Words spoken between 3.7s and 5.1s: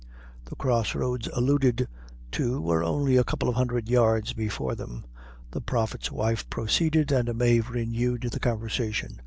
yards before them.